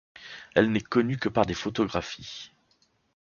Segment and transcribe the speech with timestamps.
[0.55, 2.49] Elle n’est connue que par des photographies.